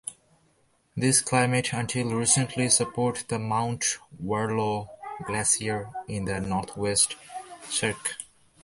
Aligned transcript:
This 0.97 1.21
climate 1.21 1.73
until 1.73 2.15
recently 2.17 2.69
supported 2.69 3.27
the 3.27 3.37
Mount 3.37 3.99
Warlow 4.17 4.89
Glacier 5.27 5.91
in 6.07 6.25
the 6.25 6.39
northwest 6.41 7.15
cirque. 7.69 8.15